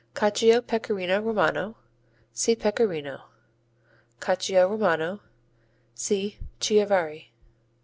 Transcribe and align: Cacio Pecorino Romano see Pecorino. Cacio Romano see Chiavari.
Cacio 0.15 0.63
Pecorino 0.65 1.21
Romano 1.21 1.75
see 2.33 2.55
Pecorino. 2.55 3.21
Cacio 4.19 4.67
Romano 4.67 5.19
see 5.93 6.39
Chiavari. 6.59 7.27